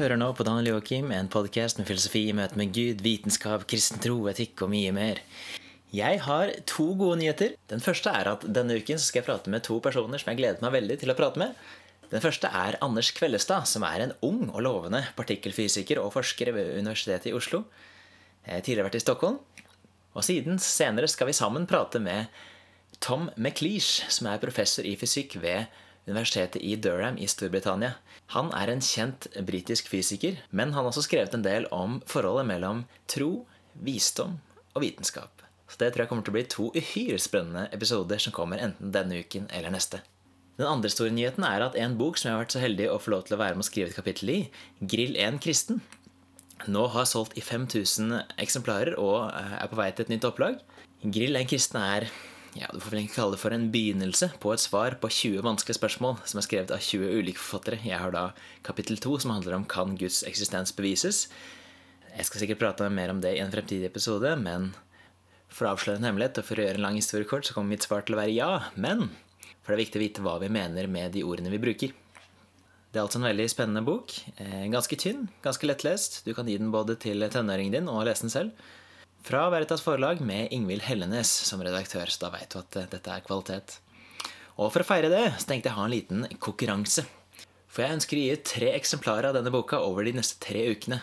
Hører 0.00 0.16
nå 0.16 0.30
på 0.32 0.46
Daniel 0.48 0.70
Joakim, 0.70 1.10
en 1.12 1.26
podkast 1.28 1.76
med 1.76 1.84
filosofi 1.84 2.22
i 2.30 2.32
møte 2.32 2.56
med 2.56 2.70
Gud, 2.72 3.02
vitenskap, 3.04 3.66
kristen 3.68 4.00
tro, 4.00 4.14
etikk 4.30 4.62
og 4.64 4.70
mye 4.72 4.94
mer. 4.96 5.18
Jeg 5.92 6.22
har 6.24 6.52
to 6.70 6.86
gode 6.96 7.18
nyheter. 7.20 7.52
Den 7.68 7.84
første 7.84 8.08
er 8.08 8.30
at 8.30 8.46
denne 8.48 8.78
uken 8.80 8.96
skal 8.96 9.20
jeg 9.20 9.26
prate 9.26 9.52
med 9.52 9.66
to 9.66 9.76
personer 9.84 10.22
som 10.22 10.30
jeg 10.30 10.38
gleder 10.38 10.64
meg 10.64 10.72
veldig 10.78 10.96
til 11.02 11.12
å 11.12 11.16
prate 11.18 11.42
med. 11.42 11.52
Den 12.14 12.24
første 12.24 12.48
er 12.48 12.78
Anders 12.80 13.10
Kvellestad, 13.18 13.68
som 13.68 13.84
er 13.84 14.06
en 14.06 14.16
ung 14.24 14.46
og 14.46 14.62
lovende 14.64 15.02
partikkelfysiker 15.20 16.00
og 16.00 16.14
forsker 16.16 16.54
ved 16.56 16.78
Universitetet 16.78 17.28
i 17.28 17.36
Oslo. 17.36 17.66
Jeg 18.46 18.54
har 18.54 18.64
tidligere 18.64 18.88
vært 18.88 18.98
i 19.02 19.04
Stockholm. 19.04 19.36
Og 20.16 20.24
siden 20.24 20.56
senere 20.64 21.12
skal 21.12 21.28
vi 21.28 21.36
sammen 21.36 21.68
prate 21.68 22.00
med 22.00 22.32
Tom 23.04 23.28
McLeish, 23.36 24.08
som 24.08 24.32
er 24.32 24.40
professor 24.40 24.88
i 24.88 24.96
fysikk 24.96 25.36
ved 25.44 25.68
Universitetet 26.08 26.62
i 26.62 26.76
Durham 26.76 27.18
i 27.20 27.28
Storbritannia. 27.30 27.96
Han 28.34 28.52
er 28.56 28.72
en 28.72 28.82
kjent 28.84 29.28
britisk 29.46 29.90
fysiker, 29.90 30.40
men 30.50 30.72
han 30.72 30.84
har 30.84 30.92
også 30.92 31.04
skrevet 31.06 31.34
en 31.36 31.44
del 31.44 31.68
om 31.74 31.98
forholdet 32.08 32.48
mellom 32.48 32.84
tro, 33.10 33.44
visdom 33.74 34.38
og 34.74 34.84
vitenskap. 34.84 35.44
Så 35.70 35.78
det 35.82 35.92
tror 35.92 36.04
jeg 36.04 36.10
kommer 36.10 36.26
til 36.26 36.32
å 36.32 36.38
bli 36.38 36.46
to 36.50 36.70
uhyre 36.74 37.18
spennende 37.22 37.68
episoder 37.74 38.18
som 38.22 38.34
kommer 38.34 38.62
enten 38.62 38.90
denne 38.94 39.20
uken 39.22 39.46
eller 39.54 39.70
neste. 39.74 40.02
Den 40.58 40.68
andre 40.68 40.90
store 40.92 41.14
nyheten 41.14 41.46
er 41.46 41.62
at 41.64 41.76
en 41.78 41.94
bok 41.96 42.18
som 42.18 42.28
jeg 42.28 42.36
har 42.36 42.42
vært 42.42 42.56
så 42.56 42.60
heldig 42.60 42.90
å 42.90 42.98
få 43.00 43.14
lov 43.14 43.22
til 43.28 43.36
å 43.36 43.40
være 43.40 43.56
med 43.56 43.64
å 43.64 43.68
skrive 43.70 43.92
et 43.92 43.96
kapittel 43.96 44.32
i, 44.34 44.40
Grill 44.82 45.14
1 45.16 45.38
kristen, 45.40 45.78
nå 46.68 46.82
har 46.92 47.06
solgt 47.08 47.38
i 47.40 47.44
5000 47.44 48.18
eksemplarer 48.42 48.98
og 49.00 49.30
er 49.32 49.70
på 49.70 49.78
vei 49.78 49.88
til 49.94 50.04
et 50.04 50.12
nytt 50.12 50.26
opplag. 50.28 50.58
Grill 51.00 51.38
1 51.38 51.48
kristen 51.48 51.80
er 51.80 52.10
ja, 52.58 52.66
du 52.72 52.80
får 52.82 52.90
vel 52.90 53.04
ikke 53.04 53.14
kalle 53.14 53.36
det 53.36 53.42
for 53.42 53.54
en 53.54 53.68
begynnelse 53.70 54.32
på 54.42 54.52
et 54.54 54.62
svar 54.62 54.96
på 55.02 55.10
20 55.12 55.44
vanskelige 55.46 55.78
spørsmål 55.78 56.16
som 56.26 56.40
er 56.40 56.46
skrevet 56.46 56.74
av 56.74 56.82
20 56.82 57.12
ulike 57.20 57.38
forfattere. 57.38 57.78
Jeg 57.86 58.00
har 58.02 58.14
da 58.14 58.24
kapittel 58.66 58.98
2 58.98 59.20
som 59.22 59.34
handler 59.36 59.58
om 59.60 59.66
kan 59.70 59.94
Guds 60.00 60.24
eksistens 60.26 60.74
bevises. 60.74 61.28
Jeg 62.10 62.26
skal 62.26 62.42
sikkert 62.42 62.62
prate 62.64 62.90
mer 62.90 63.12
om 63.12 63.22
det 63.22 63.36
i 63.36 63.42
en 63.42 63.52
fremtidig 63.54 63.86
episode, 63.86 64.34
men 64.42 64.72
for 65.50 65.66
å 65.68 65.76
avsløre 65.76 66.00
en 66.00 66.08
hemmelighet 66.10 66.42
og 66.42 66.48
for 66.48 66.58
å 66.58 66.66
gjøre 66.66 66.80
en 66.80 66.86
lang 66.88 66.98
historie 66.98 67.28
kort, 67.28 67.46
så 67.46 67.54
kommer 67.54 67.76
mitt 67.76 67.86
svar 67.86 68.02
til 68.06 68.16
å 68.16 68.20
være 68.20 68.34
ja, 68.34 68.50
men 68.74 69.08
for 69.60 69.70
det 69.72 69.76
er 69.76 69.84
viktig 69.84 70.00
å 70.00 70.04
vite 70.06 70.26
hva 70.26 70.36
vi 70.42 70.50
mener 70.50 70.90
med 70.90 71.14
de 71.14 71.24
ordene 71.26 71.52
vi 71.54 71.62
bruker. 71.62 71.94
Det 72.90 72.98
er 72.98 73.04
altså 73.04 73.20
en 73.20 73.28
veldig 73.28 73.46
spennende 73.46 73.84
bok. 73.86 74.16
Eh, 74.42 74.66
ganske 74.72 74.96
tynn, 74.98 75.28
ganske 75.44 75.68
lettlest. 75.68 76.24
Du 76.26 76.32
kan 76.34 76.48
gi 76.50 76.58
den 76.58 76.72
både 76.74 76.96
til 76.98 77.22
tenåringen 77.30 77.76
din 77.76 77.90
og 77.90 78.02
lese 78.08 78.26
den 78.26 78.34
selv. 78.34 78.70
Fra 79.22 79.50
Veritas 79.50 79.82
Forlag 79.84 80.20
med 80.20 80.48
Ingvild 80.50 80.82
Hellenes 80.82 81.28
som 81.28 81.60
redaktør, 81.62 82.08
så 82.08 82.24
da 82.24 82.30
veit 82.32 82.50
du 82.52 82.58
at 82.62 82.76
eh, 82.80 82.88
dette 82.88 83.12
er 83.12 83.24
kvalitet. 83.26 83.76
Og 84.56 84.70
for 84.72 84.80
å 84.80 84.86
feire 84.88 85.10
det 85.12 85.26
så 85.36 85.50
tenkte 85.50 85.68
jeg 85.68 85.76
å 85.76 85.80
ha 85.80 85.86
en 85.86 85.92
liten 85.92 86.24
konkurranse. 86.40 87.04
For 87.70 87.84
jeg 87.84 87.98
ønsker 87.98 88.16
å 88.16 88.22
gi 88.24 88.38
tre 88.48 88.72
eksemplarer 88.78 89.30
av 89.30 89.36
denne 89.36 89.52
boka 89.52 89.78
over 89.84 90.08
de 90.08 90.16
neste 90.16 90.40
tre 90.42 90.64
ukene. 90.72 91.02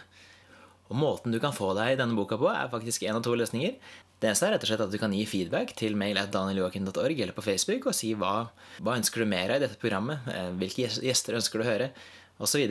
Og 0.90 0.98
måten 0.98 1.36
du 1.36 1.40
kan 1.44 1.56
få 1.56 1.72
deg 1.78 2.00
denne 2.00 2.18
boka 2.18 2.40
på, 2.42 2.50
er 2.50 2.72
faktisk 2.72 3.06
én 3.06 3.16
av 3.16 3.24
to 3.26 3.36
løsninger. 3.38 3.78
Det 4.18 4.32
eneste 4.32 4.48
er 4.48 4.56
rett 4.56 4.66
og 4.66 4.72
slett 4.72 4.86
at 4.88 4.94
du 4.94 4.98
kan 4.98 5.14
gi 5.14 5.26
feedback 5.30 5.76
til 5.78 5.98
mail 6.00 6.18
at 6.18 6.32
danieljoakim.org 6.34 7.20
eller 7.22 7.38
på 7.38 7.46
Facebook 7.46 7.86
og 7.92 7.96
si 7.96 8.16
hva, 8.18 8.48
hva 8.82 8.96
ønsker 8.98 9.22
du 9.22 9.30
mer 9.30 9.54
av 9.54 9.62
i 9.62 9.68
dette 9.68 9.78
programmet, 9.78 10.26
eh, 10.34 10.50
hvilke 10.58 10.90
gjester 11.06 11.38
ønsker 11.38 11.62
du 11.62 11.68
å 11.68 11.70
høre, 11.70 11.92
osv. 12.42 12.66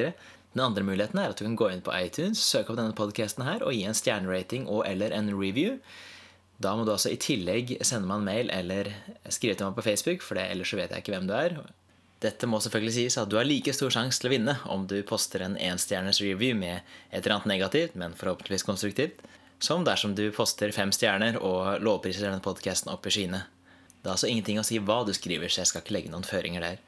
Den 0.57 0.65
andre 0.65 0.87
muligheten 0.89 1.19
er 1.21 1.35
at 1.35 1.37
du 1.37 1.45
kan 1.45 1.57
gå 1.61 1.67
inn 1.69 1.83
på 1.85 1.93
iTunes, 1.93 2.41
søke 2.41 2.73
opp 2.73 2.79
denne 2.79 2.97
podkasten 2.97 3.45
her 3.45 3.61
og 3.61 3.75
gi 3.77 3.83
en 3.85 3.97
stjernerating 3.97 4.63
og 4.73 4.87
eller 4.89 5.13
en 5.13 5.29
review. 5.37 5.75
Da 6.57 6.73
må 6.73 6.87
du 6.89 6.95
altså 6.95 7.13
i 7.13 7.19
tillegg 7.21 7.75
sende 7.85 8.09
meg 8.09 8.23
en 8.23 8.31
mail 8.31 8.53
eller 8.55 8.89
skrive 9.29 9.59
til 9.59 9.69
meg 9.69 9.77
på 9.77 9.85
Facebook, 9.85 10.25
for 10.25 10.41
ellers 10.41 10.73
så 10.73 10.79
vet 10.81 10.95
jeg 10.95 11.05
ikke 11.05 11.13
hvem 11.13 11.29
du 11.29 11.35
er. 11.37 11.59
Dette 12.25 12.49
må 12.49 12.63
selvfølgelig 12.65 12.95
sies 12.97 13.19
at 13.21 13.29
du 13.29 13.37
har 13.37 13.45
like 13.45 13.75
stor 13.77 13.93
sjanse 13.93 14.23
til 14.23 14.31
å 14.31 14.33
vinne 14.33 14.57
om 14.73 14.89
du 14.89 14.97
poster 15.05 15.45
en 15.45 15.59
enstjerners 15.61 16.23
review 16.25 16.57
med 16.57 16.81
et 17.11 17.21
eller 17.21 17.37
annet 17.37 17.53
negativt, 17.53 18.01
men 18.01 18.17
forhåpentligvis 18.17 18.65
konstruktivt, 18.65 19.21
som 19.61 19.85
dersom 19.85 20.17
du 20.17 20.25
poster 20.33 20.73
fem 20.73 20.89
stjerner 20.89 21.37
og 21.37 21.85
lovpriser 21.85 22.31
denne 22.31 22.41
podkasten 22.41 22.97
opp 22.97 23.05
i 23.05 23.13
skyene. 23.13 23.45
Det 24.01 24.09
er 24.09 24.17
altså 24.17 24.33
ingenting 24.33 24.63
å 24.63 24.65
si 24.65 24.81
hva 24.81 25.03
du 25.05 25.13
skriver, 25.13 25.53
så 25.53 25.67
jeg 25.67 25.75
skal 25.75 25.85
ikke 25.85 25.99
legge 25.99 26.17
noen 26.17 26.25
føringer 26.25 26.65
der. 26.65 26.81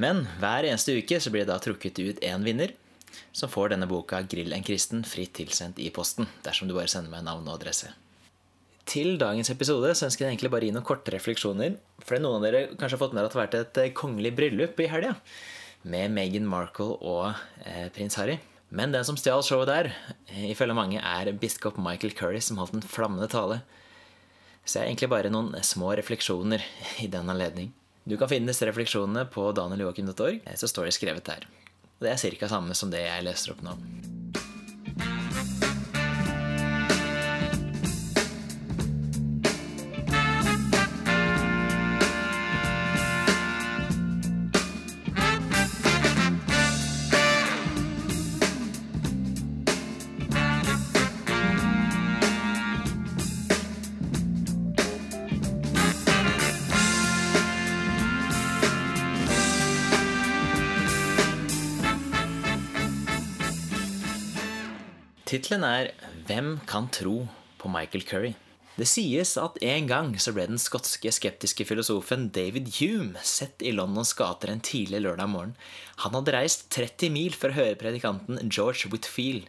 Men 0.00 0.24
hver 0.40 0.66
eneste 0.66 0.96
uke 0.98 1.20
så 1.22 1.30
blir 1.30 1.44
det 1.44 1.52
da 1.52 1.60
trukket 1.62 2.00
ut 2.02 2.22
én 2.24 2.46
vinner, 2.46 2.72
som 3.32 3.50
får 3.50 3.74
denne 3.74 3.86
boka 3.86 4.22
'Grill 4.22 4.52
en 4.52 4.64
kristen' 4.66 5.04
fritt 5.06 5.34
tilsendt 5.38 5.78
i 5.78 5.90
posten, 5.90 6.26
dersom 6.42 6.68
du 6.68 6.74
bare 6.74 6.90
sender 6.90 7.10
meg 7.10 7.22
navn 7.24 7.46
og 7.48 7.60
adresse. 7.60 7.92
Til 8.84 9.16
dagens 9.16 9.48
episode 9.48 9.94
så 9.96 10.06
ønsker 10.08 10.26
jeg 10.26 10.34
egentlig 10.34 10.50
bare 10.52 10.66
gi 10.66 10.72
noen 10.74 10.84
korte 10.84 11.12
refleksjoner. 11.14 11.78
For 12.04 12.20
noen 12.20 12.42
av 12.42 12.44
dere 12.44 12.66
kanskje 12.76 12.98
har 12.98 13.00
fått 13.00 13.14
med 13.16 13.24
at 13.24 13.30
det 13.30 13.38
har 13.38 13.46
vært 13.46 13.60
et 13.60 13.78
eh, 13.80 13.94
kongelig 13.96 14.34
bryllup 14.36 14.80
i 14.80 14.90
helga. 14.92 15.14
Med 15.88 16.12
Meghan 16.12 16.48
Markle 16.48 16.98
og 17.00 17.32
eh, 17.64 17.88
prins 17.94 18.18
Harry. 18.20 18.36
Men 18.74 18.92
den 18.92 19.06
som 19.06 19.16
stjal 19.16 19.44
showet 19.46 19.70
der, 19.70 19.88
eh, 20.28 20.50
ifølge 20.50 20.76
mange, 20.76 21.00
er 21.00 21.32
biskop 21.32 21.78
Michael 21.80 22.12
Curry, 22.12 22.42
som 22.44 22.60
holdt 22.60 22.76
en 22.76 22.84
flammende 22.84 23.30
tale. 23.32 23.62
Så 24.64 24.76
jeg 24.76 24.82
har 24.82 24.90
egentlig 24.90 25.12
bare 25.12 25.32
noen 25.32 25.56
små 25.64 25.94
refleksjoner 25.96 26.64
i 27.00 27.08
den 27.08 27.30
anledning. 27.32 27.72
Du 28.04 28.16
kan 28.20 28.28
finne 28.28 28.52
disse 28.52 28.66
refleksjonene 28.68 29.24
på 29.32 29.46
danieljoakim.org, 29.56 30.42
så 30.60 30.68
står 30.68 30.90
det 30.90 30.96
skrevet 30.98 31.24
der. 31.24 31.46
Det 32.04 32.10
er 32.12 32.36
ca. 32.36 32.48
samme 32.48 32.76
som 32.76 32.90
det 32.92 33.00
jeg 33.00 33.24
leser 33.24 33.54
opp 33.54 33.62
nå. 33.64 33.78
Tittelen 65.34 65.64
er 65.66 65.88
'Hvem 66.28 66.60
kan 66.64 66.86
tro 66.94 67.26
på 67.58 67.66
Michael 67.68 68.04
Curry'? 68.06 68.36
Det 68.78 68.86
sies 68.86 69.36
at 69.36 69.56
en 69.66 69.86
gang 69.88 70.12
så 70.14 70.30
ble 70.30 70.46
den 70.46 70.60
skotske 70.62 71.10
skeptiske 71.10 71.64
filosofen 71.66 72.28
David 72.30 72.68
Hume 72.78 73.18
sett 73.18 73.58
i 73.58 73.72
Londons 73.72 74.12
gater 74.14 74.52
en 74.52 74.60
tidlig 74.60 75.00
lørdag 75.02 75.28
morgen. 75.28 75.56
Han 76.04 76.14
hadde 76.14 76.34
reist 76.36 76.70
30 76.70 77.10
mil 77.10 77.32
for 77.32 77.50
å 77.50 77.58
høre 77.58 77.74
predikanten 77.74 78.38
George 78.48 78.86
Whitfield. 78.92 79.48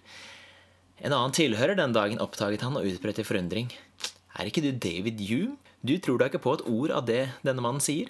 En 1.03 1.13
annen 1.13 1.35
tilhører 1.37 1.77
den 1.77 1.93
dagen 1.93 2.17
oppdaget 2.17 2.65
han 2.65 2.77
og 2.77 2.87
utbrøt 2.89 3.19
i 3.21 3.27
forundring. 3.29 3.69
Er 4.39 4.49
ikke 4.49 4.65
du 4.65 4.71
David 4.71 5.21
Hume? 5.29 5.57
Du 5.85 5.99
tror 5.99 6.17
da 6.17 6.25
ikke 6.25 6.41
på 6.41 6.55
et 6.57 6.65
ord 6.65 6.89
av 6.89 7.05
det 7.05 7.29
denne 7.43 7.61
mannen 7.61 7.79
sier? 7.79 8.09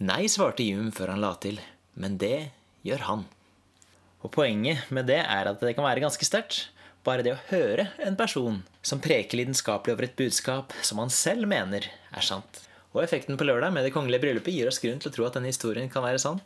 Nei, 0.00 0.26
svarte 0.26 0.66
Hume 0.66 0.90
før 0.90 1.14
han 1.14 1.22
la 1.22 1.36
til, 1.38 1.62
men 1.94 2.18
det 2.18 2.50
gjør 2.82 3.06
han. 3.06 3.24
Og 4.22 4.30
poenget 4.34 4.90
med 4.90 5.06
det 5.10 5.20
er 5.22 5.50
at 5.50 5.62
det 5.62 5.74
kan 5.74 5.86
være 5.86 6.02
ganske 6.02 6.26
sterkt. 6.26 6.71
Bare 7.02 7.24
det 7.26 7.32
å 7.34 7.40
høre 7.48 7.88
en 8.06 8.14
person 8.18 8.60
som 8.86 9.00
preker 9.02 9.40
lidenskapelig 9.40 9.96
over 9.96 10.06
et 10.06 10.18
budskap 10.18 10.74
som 10.86 11.00
han 11.02 11.10
selv 11.10 11.48
mener 11.50 11.88
er 11.90 12.22
sant. 12.26 12.60
Og 12.92 13.02
effekten 13.02 13.38
på 13.38 13.46
lørdag 13.48 13.72
med 13.74 13.86
det 13.86 13.90
kongelige 13.94 14.22
bryllupet 14.22 14.54
gir 14.54 14.70
oss 14.70 14.78
grunn 14.82 15.00
til 15.02 15.10
å 15.10 15.16
tro 15.16 15.26
at 15.26 15.38
denne 15.38 15.50
historien 15.50 15.90
kan 15.90 16.04
være 16.04 16.20
sann. 16.22 16.38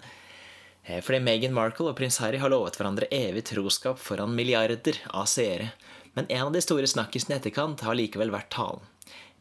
Eh, 0.87 1.03
fordi 1.05 1.21
Meghan 1.21 1.55
Markle 1.56 1.91
og 1.91 1.98
prins 1.98 2.21
Harry 2.22 2.41
har 2.41 2.53
lovet 2.53 2.78
hverandre 2.78 3.10
evig 3.13 3.45
troskap 3.51 4.01
foran 4.01 4.33
milliarder 4.33 5.03
av 5.10 5.28
seere. 5.28 5.72
Men 6.16 6.31
en 6.31 6.47
av 6.48 6.54
de 6.54 6.65
store 6.65 6.89
snakkisene 6.89 7.36
i 7.36 7.41
etterkant 7.41 7.84
har 7.84 7.98
likevel 7.98 8.33
vært 8.33 8.54
talen. 8.57 8.86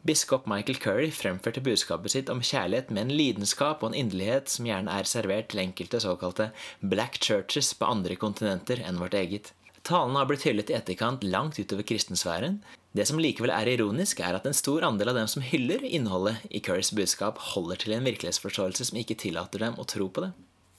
Biskop 0.06 0.46
Michael 0.52 0.78
Curry 0.78 1.08
fremførte 1.16 1.64
budskapet 1.66 2.14
sitt 2.14 2.28
om 2.30 2.44
kjærlighet 2.44 2.92
med 2.94 3.08
en 3.08 3.18
lidenskap 3.18 3.82
og 3.82 3.94
en 3.94 4.02
inderlighet 4.04 4.52
som 4.52 4.68
gjerne 4.68 5.00
er 5.00 5.08
servert 5.10 5.48
til 5.50 5.64
enkelte 5.64 6.04
såkalte 6.04 6.52
black 6.84 7.18
churches 7.24 7.72
på 7.80 7.88
andre 7.90 8.20
kontinenter 8.20 8.84
enn 8.86 9.00
vårt 9.02 9.18
eget. 9.18 9.56
Talen 9.86 10.16
har 10.18 10.26
blitt 10.26 10.48
hyllet 10.48 10.72
i 10.72 10.74
etterkant 10.74 11.22
langt 11.24 11.60
utover 11.62 11.86
kristensfæren. 11.86 12.58
Det 12.98 13.04
som 13.06 13.20
likevel 13.22 13.52
er 13.54 13.70
ironisk, 13.70 14.18
er 14.24 14.34
at 14.34 14.48
en 14.50 14.56
stor 14.58 14.82
andel 14.88 15.12
av 15.12 15.20
dem 15.20 15.28
som 15.30 15.44
hyller 15.46 15.84
innholdet 15.86 16.42
i 16.50 16.62
Currys 16.66 16.90
budskap, 16.98 17.38
holder 17.54 17.78
til 17.84 17.94
en 17.94 18.08
virkelighetsforståelse 18.08 18.88
som 18.90 18.98
ikke 18.98 19.20
tillater 19.22 19.62
dem 19.62 19.78
å 19.78 19.86
tro 19.86 20.08
på 20.10 20.24
det. 20.26 20.32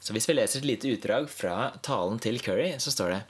Så 0.03 0.11
hvis 0.17 0.27
vi 0.27 0.35
leser 0.35 0.59
et 0.59 0.67
lite 0.73 0.91
utdrag 0.91 1.29
fra 1.31 1.77
talen 1.87 2.19
til 2.19 2.41
Curry, 2.43 2.73
så 2.83 2.91
står 2.91 3.13
det 3.15 3.21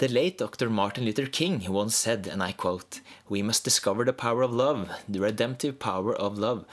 The 0.00 0.08
late 0.08 0.40
Dr. 0.40 0.72
Martin 0.72 1.04
Luther 1.04 1.28
King 1.28 1.60
once 1.68 1.96
said, 1.96 2.26
and 2.26 2.42
I 2.42 2.52
quote, 2.52 3.02
We 3.28 3.42
must 3.42 3.64
discover 3.64 4.06
the 4.06 4.16
power 4.16 4.42
of 4.42 4.52
love, 4.52 4.88
the 5.06 5.20
redemptive 5.20 5.78
power 5.78 6.16
of 6.16 6.38
love. 6.38 6.64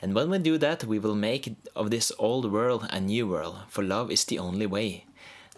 And 0.00 0.14
when 0.14 0.30
we 0.30 0.38
do 0.38 0.56
that, 0.58 0.84
we 0.84 1.00
will 1.00 1.16
make 1.16 1.56
of 1.74 1.90
this 1.90 2.12
old 2.18 2.52
world 2.52 2.86
a 2.90 3.00
new 3.00 3.26
world, 3.26 3.56
for 3.68 3.82
love 3.82 4.12
is 4.12 4.24
the 4.24 4.38
only 4.38 4.66
way. 4.66 5.04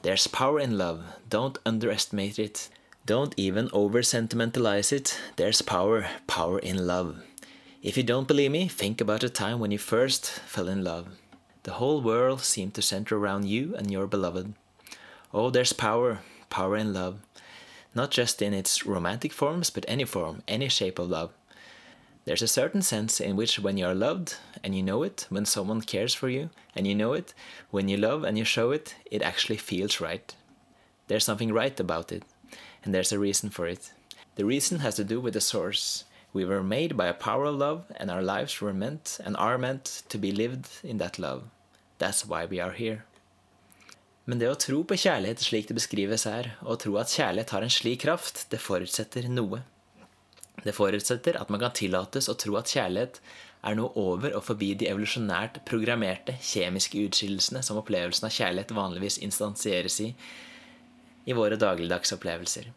There's 0.02 0.26
power 0.26 0.60
in 0.60 0.78
love. 0.78 1.04
Don't 1.28 1.58
underestimate 1.66 2.38
it. 2.38 2.68
Don't 3.04 3.34
even 3.36 3.70
over 3.72 4.02
sentimentalize 4.02 4.92
it. 4.92 5.18
There's 5.36 5.62
power, 5.62 6.06
power 6.26 6.58
in 6.58 6.86
love. 6.86 7.22
If 7.82 7.96
you 7.96 8.02
don't 8.02 8.26
believe 8.26 8.50
me, 8.50 8.68
think 8.68 9.00
about 9.00 9.20
the 9.20 9.28
time 9.28 9.60
when 9.60 9.70
you 9.70 9.78
first 9.78 10.26
fell 10.28 10.68
in 10.68 10.82
love. 10.82 11.08
The 11.62 11.74
whole 11.74 12.00
world 12.00 12.40
seemed 12.42 12.74
to 12.74 12.82
center 12.82 13.16
around 13.16 13.46
you 13.46 13.74
and 13.76 13.90
your 13.90 14.06
beloved. 14.06 14.54
Oh, 15.32 15.50
there's 15.50 15.72
power, 15.72 16.20
power 16.50 16.76
in 16.76 16.92
love. 16.92 17.20
Not 17.94 18.10
just 18.10 18.42
in 18.42 18.54
its 18.54 18.86
romantic 18.86 19.32
forms, 19.32 19.70
but 19.70 19.84
any 19.88 20.04
form, 20.04 20.42
any 20.46 20.68
shape 20.68 20.98
of 20.98 21.10
love. 21.10 21.32
There's 22.26 22.42
a 22.42 22.48
certain 22.48 22.82
sense 22.82 23.20
in 23.20 23.36
which, 23.36 23.60
when 23.60 23.78
you 23.78 23.86
are 23.86 23.94
loved 23.94 24.34
and 24.64 24.74
you 24.74 24.82
know 24.82 25.04
it, 25.04 25.26
when 25.28 25.46
someone 25.46 25.80
cares 25.80 26.12
for 26.12 26.28
you 26.28 26.50
and 26.74 26.84
you 26.84 26.92
know 26.92 27.12
it, 27.12 27.32
when 27.70 27.88
you 27.88 27.96
love 27.96 28.24
and 28.24 28.36
you 28.36 28.44
show 28.44 28.72
it, 28.72 28.96
it 29.12 29.22
actually 29.22 29.58
feels 29.58 30.00
right. 30.00 30.34
There's 31.06 31.24
something 31.24 31.52
right 31.52 31.78
about 31.78 32.10
it, 32.10 32.24
and 32.82 32.92
there's 32.92 33.12
a 33.12 33.18
reason 33.20 33.50
for 33.50 33.68
it. 33.68 33.92
The 34.34 34.44
reason 34.44 34.80
has 34.80 34.96
to 34.96 35.04
do 35.04 35.20
with 35.20 35.34
the 35.34 35.40
source. 35.40 36.02
We 36.32 36.44
were 36.44 36.64
made 36.64 36.96
by 36.96 37.06
a 37.06 37.14
power 37.14 37.44
of 37.44 37.54
love, 37.54 37.84
and 37.94 38.10
our 38.10 38.22
lives 38.22 38.60
were 38.60 38.74
meant 38.74 39.20
and 39.24 39.36
are 39.36 39.56
meant 39.56 40.02
to 40.08 40.18
be 40.18 40.32
lived 40.32 40.68
in 40.82 40.98
that 40.98 41.20
love. 41.20 41.44
That's 41.98 42.26
why 42.26 42.44
we 42.44 42.58
are 42.58 42.72
here. 42.72 43.04
Men 44.26 44.40
det 44.40 44.50
å 44.50 44.58
tro 44.58 44.82
på 44.82 44.98
kjærlighet 44.98 45.38
slik 45.38 45.68
det 45.68 45.78
beskrives 45.78 46.26
her, 46.26 46.56
og 46.66 46.80
tro 46.82 46.96
at 46.98 47.14
kjærlighet 47.14 47.54
har 47.54 47.62
en 47.62 47.70
slik 47.70 48.02
kraft, 48.02 48.48
det 48.50 48.58
forutsetter 48.58 49.30
noe. 49.30 49.62
Det 50.66 50.74
forutsetter 50.74 51.38
at 51.38 51.50
man 51.52 51.62
kan 51.62 51.74
tillates 51.76 52.26
å 52.28 52.34
tro 52.38 52.56
at 52.58 52.72
kjærlighet 52.72 53.20
er 53.66 53.76
noe 53.78 53.94
over 53.98 54.34
og 54.36 54.44
forbi 54.46 54.72
de 54.78 54.88
evolusjonært 54.90 55.62
programmerte 55.68 56.34
kjemiske 56.42 56.98
utskillelsene 57.06 57.62
som 57.66 57.78
opplevelsen 57.80 58.26
av 58.28 58.34
kjærlighet 58.34 58.74
vanligvis 58.76 59.20
instansieres 59.26 60.00
i 60.04 60.10
i 61.26 61.34
våre 61.34 61.58
dagligdags 61.58 62.12
opplevelser. 62.14 62.68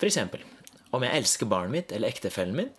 For 0.00 0.08
eksempel, 0.08 0.42
om 0.90 1.04
jeg 1.06 1.20
elsker 1.20 1.48
barnet 1.48 1.72
mitt 1.72 1.92
eller 1.94 2.10
ektefellen 2.10 2.56
min 2.56 2.70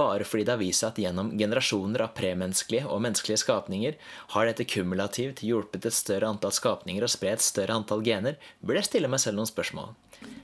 bare 0.00 0.26
fordi 0.26 0.46
det 0.46 0.54
har 0.54 0.60
vist 0.62 0.82
seg 0.82 0.94
at 0.94 1.00
gjennom 1.02 1.30
generasjoner 1.38 2.04
av 2.06 2.14
premenneskelige 2.16 2.88
og 2.88 3.02
menneskelige 3.04 3.42
skapninger 3.44 3.98
har 4.34 4.48
dette 4.48 4.66
kumulativt 4.72 5.44
hjulpet 5.44 5.86
et 5.86 5.96
større 5.96 6.30
antall 6.32 6.54
skapninger 6.56 7.04
og 7.04 7.12
spre 7.12 7.34
et 7.36 7.44
større 7.44 7.76
antall 7.76 8.02
gener, 8.06 8.40
burde 8.60 8.80
jeg 8.80 8.90
stille 8.90 9.12
meg 9.12 9.22
selv 9.22 9.38
noen 9.38 9.50
spørsmål. 9.50 9.92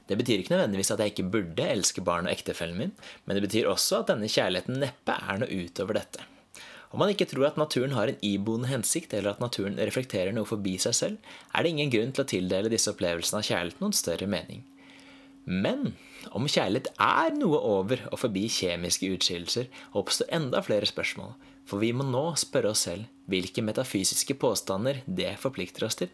Det 0.08 0.18
betyr 0.20 0.42
ikke 0.42 0.52
nødvendigvis 0.52 0.92
at 0.92 1.00
jeg 1.00 1.14
ikke 1.14 1.30
burde 1.32 1.66
elske 1.72 2.04
barn 2.04 2.28
og 2.28 2.34
ektefellen 2.34 2.76
min, 2.76 2.92
men 3.24 3.36
det 3.36 3.44
betyr 3.46 3.70
også 3.70 4.02
at 4.02 4.12
denne 4.12 4.28
kjærligheten 4.28 4.80
neppe 4.82 5.16
er 5.16 5.40
noe 5.40 5.60
utover 5.64 5.96
dette. 6.00 6.26
Om 6.94 7.00
man 7.02 7.10
ikke 7.10 7.26
tror 7.26 7.48
at 7.48 7.56
naturen 7.58 7.96
har 7.96 8.12
en 8.12 8.20
iboende 8.22 8.68
hensikt, 8.70 9.16
eller 9.16 9.34
at 9.34 9.40
naturen 9.42 9.80
reflekterer 9.80 10.30
noe 10.36 10.46
forbi 10.46 10.76
seg 10.78 10.94
selv, 10.94 11.32
er 11.50 11.64
det 11.64 11.72
ingen 11.72 11.90
grunn 11.90 12.12
til 12.14 12.22
å 12.22 12.30
tildele 12.30 12.70
disse 12.70 12.92
opplevelsene 12.92 13.40
av 13.40 13.48
kjærlighet 13.48 13.82
noen 13.82 13.96
større 13.96 14.28
mening. 14.30 14.60
Men 15.44 15.96
om 16.32 16.46
kjærlighet 16.48 16.92
er 17.02 17.34
noe 17.36 17.58
over 17.58 18.04
og 18.12 18.20
forbi 18.22 18.44
kjemiske 18.52 19.10
utskillelser, 19.16 19.66
oppstår 19.98 20.30
enda 20.38 20.62
flere 20.64 20.86
spørsmål, 20.88 21.34
for 21.66 21.82
vi 21.82 21.90
må 21.96 22.06
nå 22.06 22.28
spørre 22.40 22.70
oss 22.70 22.86
selv 22.86 23.08
hvilke 23.32 23.64
metafysiske 23.64 24.36
påstander 24.40 25.02
det 25.06 25.34
forplikter 25.42 25.88
oss 25.88 25.98
til. 25.98 26.12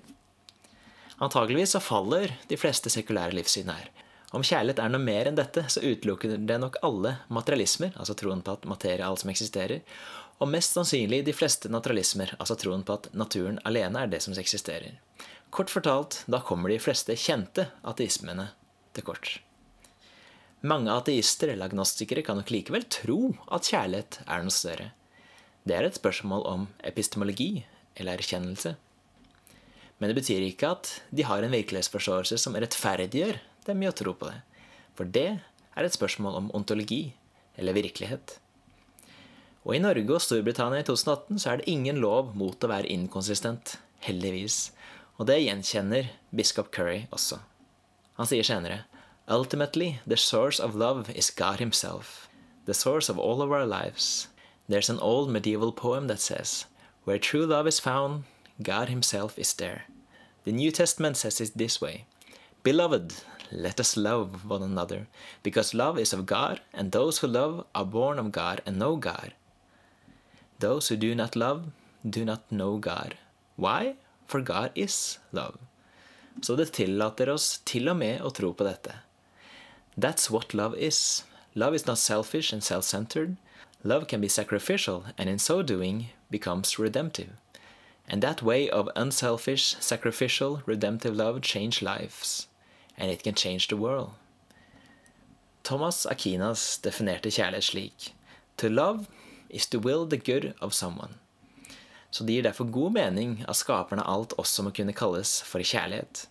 Antageligvis 1.21 1.75
så 1.77 1.81
faller 1.85 2.33
de 2.49 2.57
fleste 2.57 2.91
sekulære 2.93 3.37
livssyn 3.37 3.69
her. 3.69 3.91
Om 4.33 4.45
kjærlighet 4.47 4.79
er 4.81 4.93
noe 4.93 5.03
mer 5.03 5.29
enn 5.29 5.37
dette, 5.37 5.67
så 5.69 5.83
utelukker 5.83 6.37
det 6.39 6.57
nok 6.63 6.79
alle 6.87 7.17
materialismer, 7.35 7.93
altså 7.99 8.15
troen 8.17 8.41
på 8.47 8.55
at 8.55 8.65
materie 8.71 9.03
er 9.03 9.09
alt 9.09 9.25
som 9.25 9.33
eksisterer, 9.33 9.83
og 10.41 10.49
mest 10.49 10.77
sannsynlig 10.77 11.25
de 11.27 11.35
fleste 11.37 11.69
naturalismer, 11.69 12.33
altså 12.39 12.57
troen 12.57 12.87
på 12.87 12.97
at 12.97 13.11
naturen 13.13 13.59
alene 13.69 14.07
er 14.07 14.13
det 14.13 14.23
som 14.25 14.37
eksisterer. 14.39 14.97
Kort 15.53 15.73
fortalt, 15.73 16.23
da 16.31 16.41
kommer 16.47 16.71
de 16.71 16.79
fleste 16.81 17.17
kjente 17.19 17.67
ateismene 17.83 18.53
til 18.95 19.05
kort. 19.05 19.35
Mange 20.63 20.93
ateister 20.95 21.51
eller 21.53 21.69
agnostikere 21.69 22.23
kan 22.25 22.39
nok 22.39 22.53
likevel 22.55 22.87
tro 22.93 23.35
at 23.51 23.69
kjærlighet 23.69 24.23
er 24.27 24.45
noe 24.47 24.55
større. 24.55 24.91
Det 25.67 25.77
er 25.77 25.89
et 25.89 25.99
spørsmål 25.99 26.47
om 26.49 26.69
epistemologi 26.87 27.65
eller 27.97 28.21
erkjennelse. 28.21 28.77
Men 30.01 30.11
det 30.11 30.17
betyr 30.17 30.43
ikke 30.47 30.73
at 30.75 30.91
de 31.13 31.27
har 31.29 31.45
en 31.45 31.53
virkelighetsforståelse 31.53 32.39
som 32.41 32.57
rettferdiggjør 32.57 33.39
dem 33.69 33.83
i 33.85 33.89
å 33.91 33.97
tro 33.97 34.15
på 34.17 34.31
det. 34.31 34.39
For 34.97 35.09
det 35.09 35.29
er 35.39 35.87
et 35.87 35.97
spørsmål 35.97 36.39
om 36.39 36.53
ontologi 36.57 37.13
eller 37.61 37.77
virkelighet. 37.77 38.39
Og 39.69 39.77
i 39.77 39.83
Norge 39.83 40.17
og 40.17 40.25
Storbritannia 40.25 40.81
i 40.81 40.87
2018 40.89 41.43
så 41.43 41.53
er 41.53 41.61
det 41.61 41.69
ingen 41.69 42.01
lov 42.01 42.33
mot 42.37 42.57
å 42.65 42.71
være 42.73 42.89
inkonsistent. 42.89 43.77
Heldigvis. 44.01 44.71
Og 45.21 45.29
det 45.29 45.43
gjenkjenner 45.43 46.09
biskop 46.33 46.71
Curry 46.73 47.05
også. 47.13 47.43
Han 48.17 48.29
sier 48.29 48.47
senere 48.47 48.87
Ultimately, 49.29 50.01
the 50.07 50.17
source 50.17 50.59
of 50.59 50.75
love 50.75 51.13
is 51.15 51.31
God 51.31 51.61
Himself, 51.61 52.29
the 52.65 52.75
source 52.75 53.09
of 53.13 53.19
all 53.19 53.43
of 53.43 53.53
our 53.53 53.67
lives. 53.67 54.29
There's 54.69 54.89
an 54.89 54.99
old 54.99 55.31
medieval 55.31 55.73
poem 55.73 56.09
that 56.09 56.21
says, 56.21 56.65
Where 57.05 57.19
true 57.19 57.47
love 57.47 57.69
is 57.69 57.79
found, 57.79 58.25
God 58.63 58.89
Himself 58.89 59.39
is 59.39 59.55
there. 59.55 59.85
The 60.45 60.53
New 60.53 60.71
Testament 60.71 61.17
says 61.17 61.41
it 61.41 61.53
this 61.57 61.81
way 61.81 62.05
Beloved, 62.63 63.15
let 63.53 63.81
us 63.81 63.97
love 63.97 64.49
one 64.49 64.63
another, 64.63 65.07
because 65.43 65.75
love 65.75 65.99
is 65.99 66.13
of 66.13 66.27
God, 66.27 66.61
and 66.73 66.93
those 66.93 67.19
who 67.19 67.27
love 67.27 67.67
are 67.75 67.85
born 67.85 68.19
of 68.19 68.33
God 68.33 68.63
and 68.67 68.79
know 68.79 68.97
God. 68.97 69.33
Those 70.59 70.89
who 70.89 70.97
do 70.97 71.15
not 71.15 71.37
love 71.37 71.73
do 72.09 72.25
not 72.25 72.51
know 72.51 72.77
God. 72.77 73.17
Why? 73.57 73.97
For 74.27 74.41
God 74.41 74.73
is 74.75 75.19
love. 75.33 75.59
Så 76.43 76.57
det 76.57 76.73
tillater 76.73 77.29
oss 77.29 77.61
til 77.65 77.89
og 77.89 77.97
med 77.97 78.21
å 78.23 78.31
tro 78.31 78.53
på 78.53 78.65
dette. 78.65 78.95
That's 79.99 80.31
what 80.31 80.55
love 80.55 80.77
is. 80.79 81.25
Love 81.55 81.75
is 81.75 81.87
not 81.87 81.99
selfish 81.99 82.53
and 82.53 82.63
self 82.63 82.85
centered. 82.85 83.37
Love 83.83 84.07
can 84.07 84.21
be 84.21 84.29
sacrificial, 84.29 85.05
and 85.19 85.29
in 85.29 85.39
so 85.39 85.63
doing, 85.63 86.11
becomes 86.31 86.79
redemptive. 86.79 87.33
And 88.11 88.23
that 88.23 88.43
way 88.43 88.69
of 88.69 88.89
unselfish, 88.97 89.77
sacrificial, 89.79 90.63
redemptive 90.67 91.15
love 91.15 91.43
change 91.43 91.81
lives. 91.81 92.49
And 92.99 93.11
it 93.11 93.23
can 93.23 93.35
change 93.35 93.69
the 93.69 93.77
world. 93.77 94.11
Thomas 95.63 96.07
Akinas 96.07 96.81
definerte 96.83 97.31
kjærlighet 97.31 97.65
slik. 97.65 98.15
To 98.57 98.69
love 98.69 99.07
is 99.49 99.67
to 99.67 99.79
will 99.79 100.07
the 100.09 100.17
good 100.17 100.55
of 100.61 100.75
someone. 100.75 101.15
Så 102.11 102.25
det 102.25 102.33
gir 102.33 102.43
derfor 102.43 102.65
god 102.65 102.93
mening 102.93 103.45
at 103.49 103.57
skaperen 103.57 104.03
av 104.03 104.11
alt 104.11 104.33
også 104.39 104.65
må 104.67 104.73
kunne 104.75 104.93
kalles 104.97 105.37
for 105.47 105.63
kjærlighet. 105.63 106.27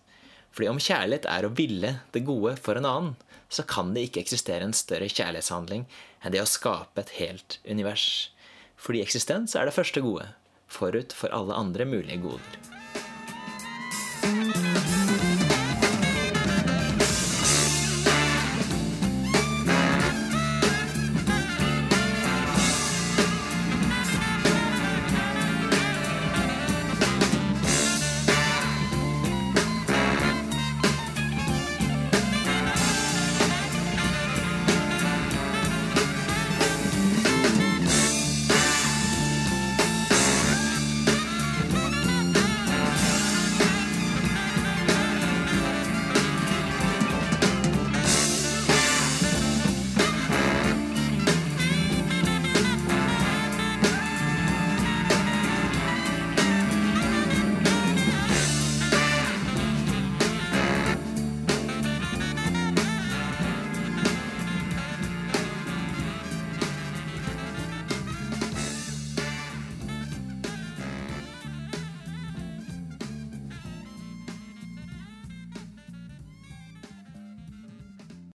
Fordi 0.52 0.68
om 0.68 0.82
kjærlighet 0.82 1.28
er 1.30 1.46
å 1.46 1.54
ville 1.56 1.94
det 2.12 2.26
gode 2.26 2.58
for 2.60 2.76
en 2.76 2.88
annen, 2.88 3.14
så 3.48 3.64
kan 3.64 3.94
det 3.94 4.08
ikke 4.08 4.20
eksistere 4.20 4.66
en 4.66 4.76
større 4.76 5.08
kjærlighetshandling 5.08 5.86
enn 6.20 6.34
det 6.34 6.42
å 6.42 6.50
skape 6.50 7.00
et 7.00 7.14
helt 7.16 7.56
univers. 7.64 8.28
Fordi 8.76 9.00
eksistens 9.00 9.56
er 9.56 9.64
det 9.64 9.76
første 9.76 10.04
gode, 10.04 10.28
forut 10.70 11.12
for 11.16 11.32
alle 11.34 11.56
andre 11.58 11.84
mulige 11.84 12.20
goder. 12.22 12.58